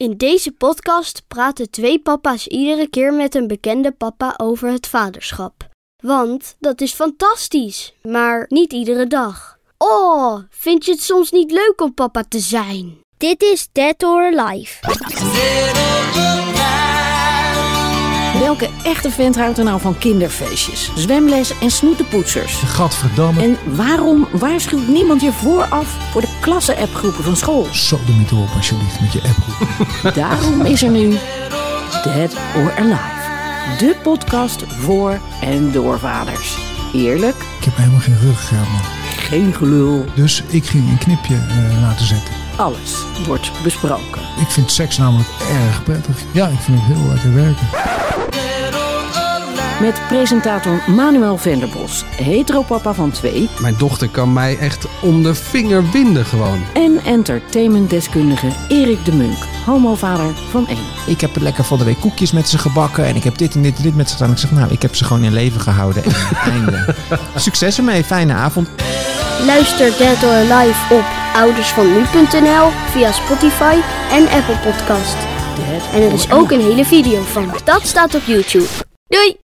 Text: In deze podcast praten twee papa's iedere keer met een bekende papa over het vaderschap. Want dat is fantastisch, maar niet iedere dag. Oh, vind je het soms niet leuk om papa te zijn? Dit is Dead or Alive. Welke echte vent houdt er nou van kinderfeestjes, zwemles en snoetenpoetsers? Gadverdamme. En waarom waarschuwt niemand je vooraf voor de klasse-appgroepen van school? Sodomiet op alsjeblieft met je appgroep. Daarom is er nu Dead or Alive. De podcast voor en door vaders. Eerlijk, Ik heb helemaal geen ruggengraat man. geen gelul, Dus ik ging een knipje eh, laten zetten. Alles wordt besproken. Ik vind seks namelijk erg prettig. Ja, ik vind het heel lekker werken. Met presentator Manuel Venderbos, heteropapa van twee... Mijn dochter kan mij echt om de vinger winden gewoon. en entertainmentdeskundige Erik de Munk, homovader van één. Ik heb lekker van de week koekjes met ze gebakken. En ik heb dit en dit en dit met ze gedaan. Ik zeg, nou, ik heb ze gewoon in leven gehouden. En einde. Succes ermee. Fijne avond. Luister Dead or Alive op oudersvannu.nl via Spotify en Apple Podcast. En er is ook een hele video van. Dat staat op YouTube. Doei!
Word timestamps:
In 0.00 0.16
deze 0.16 0.52
podcast 0.52 1.22
praten 1.28 1.70
twee 1.70 1.98
papa's 1.98 2.46
iedere 2.46 2.88
keer 2.88 3.14
met 3.14 3.34
een 3.34 3.46
bekende 3.46 3.92
papa 3.92 4.34
over 4.36 4.68
het 4.68 4.86
vaderschap. 4.86 5.68
Want 6.02 6.56
dat 6.58 6.80
is 6.80 6.92
fantastisch, 6.92 7.94
maar 8.02 8.44
niet 8.48 8.72
iedere 8.72 9.06
dag. 9.06 9.58
Oh, 9.78 10.38
vind 10.50 10.84
je 10.84 10.90
het 10.90 11.02
soms 11.02 11.30
niet 11.30 11.50
leuk 11.50 11.80
om 11.80 11.94
papa 11.94 12.24
te 12.28 12.38
zijn? 12.38 12.98
Dit 13.16 13.42
is 13.42 13.68
Dead 13.72 14.02
or 14.02 14.38
Alive. 14.38 14.78
Welke 18.40 18.68
echte 18.82 19.10
vent 19.10 19.36
houdt 19.36 19.58
er 19.58 19.64
nou 19.64 19.80
van 19.80 19.98
kinderfeestjes, 19.98 20.90
zwemles 20.94 21.58
en 21.58 21.70
snoetenpoetsers? 21.70 22.52
Gadverdamme. 22.54 23.42
En 23.42 23.56
waarom 23.76 24.28
waarschuwt 24.30 24.88
niemand 24.88 25.20
je 25.20 25.32
vooraf 25.32 25.96
voor 26.10 26.20
de 26.20 26.28
klasse-appgroepen 26.40 27.24
van 27.24 27.36
school? 27.36 27.66
Sodomiet 27.70 28.32
op 28.32 28.48
alsjeblieft 28.56 29.00
met 29.00 29.12
je 29.12 29.20
appgroep. 29.22 30.14
Daarom 30.22 30.60
is 30.64 30.82
er 30.82 30.90
nu 30.90 31.08
Dead 32.04 32.36
or 32.56 32.72
Alive. 32.78 33.18
De 33.78 33.96
podcast 34.02 34.64
voor 34.78 35.18
en 35.40 35.72
door 35.72 35.98
vaders. 35.98 36.56
Eerlijk, 36.94 37.36
Ik 37.58 37.64
heb 37.64 37.76
helemaal 37.76 38.00
geen 38.00 38.18
ruggengraat 38.20 38.68
man. 38.68 38.80
geen 39.16 39.54
gelul, 39.54 40.04
Dus 40.14 40.42
ik 40.48 40.66
ging 40.66 40.88
een 40.90 40.98
knipje 40.98 41.34
eh, 41.34 41.80
laten 41.82 42.06
zetten. 42.06 42.34
Alles 42.60 43.04
wordt 43.26 43.50
besproken. 43.62 44.20
Ik 44.40 44.48
vind 44.48 44.70
seks 44.70 44.98
namelijk 44.98 45.28
erg 45.66 45.82
prettig. 45.82 46.16
Ja, 46.32 46.48
ik 46.48 46.58
vind 46.58 46.78
het 46.80 46.96
heel 46.96 47.08
lekker 47.08 47.34
werken. 47.34 47.66
Met 49.80 50.00
presentator 50.08 50.82
Manuel 50.86 51.36
Venderbos, 51.36 52.04
heteropapa 52.16 52.94
van 52.94 53.10
twee... 53.10 53.48
Mijn 53.60 53.74
dochter 53.78 54.08
kan 54.08 54.32
mij 54.32 54.58
echt 54.58 54.86
om 55.02 55.22
de 55.22 55.34
vinger 55.34 55.90
winden 55.90 56.24
gewoon. 56.24 56.58
en 56.74 57.00
entertainmentdeskundige 57.04 58.48
Erik 58.68 59.04
de 59.04 59.12
Munk, 59.12 59.38
homovader 59.66 60.34
van 60.50 60.68
één. 60.68 60.86
Ik 61.06 61.20
heb 61.20 61.36
lekker 61.36 61.64
van 61.64 61.78
de 61.78 61.84
week 61.84 62.00
koekjes 62.00 62.32
met 62.32 62.48
ze 62.48 62.58
gebakken. 62.58 63.04
En 63.04 63.16
ik 63.16 63.24
heb 63.24 63.38
dit 63.38 63.54
en 63.54 63.62
dit 63.62 63.76
en 63.76 63.82
dit 63.82 63.96
met 63.96 64.08
ze 64.10 64.16
gedaan. 64.16 64.32
Ik 64.32 64.38
zeg, 64.38 64.50
nou, 64.50 64.70
ik 64.70 64.82
heb 64.82 64.94
ze 64.94 65.04
gewoon 65.04 65.24
in 65.24 65.32
leven 65.32 65.60
gehouden. 65.60 66.04
En 66.04 66.12
einde. 66.52 66.94
Succes 67.34 67.78
ermee. 67.78 68.04
Fijne 68.04 68.32
avond. 68.32 68.68
Luister 69.46 69.92
Dead 69.98 70.22
or 70.22 70.52
Alive 70.52 70.94
op 70.94 71.19
oudersvannu.nl 71.36 72.70
via 72.90 73.12
Spotify 73.12 73.76
en 74.10 74.28
Apple 74.28 74.58
Podcast. 74.62 75.16
En 75.92 76.02
er 76.02 76.12
is 76.12 76.30
ook 76.30 76.50
een 76.50 76.60
hele 76.60 76.84
video 76.84 77.22
van. 77.22 77.52
Dat 77.64 77.86
staat 77.86 78.14
op 78.14 78.22
YouTube. 78.26 78.68
Doei! 79.08 79.36